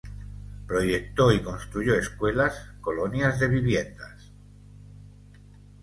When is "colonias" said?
2.81-3.39